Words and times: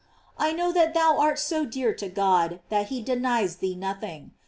I 0.39 0.51
know 0.51 0.71
that 0.71 0.95
thou 0.95 1.19
art 1.19 1.37
so 1.37 1.63
dear 1.63 1.93
to 1.93 2.09
God 2.09 2.59
that 2.69 2.87
he 2.87 3.03
denies 3.03 3.57
thee 3.57 3.75
nothing. 3.75 4.31